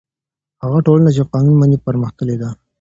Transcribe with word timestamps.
هغه 0.63 0.79
ټولنه 0.85 1.09
چې 1.15 1.29
قانون 1.31 1.55
مني 1.61 1.77
پرمختللې 1.85 2.35
ده. 2.41 2.49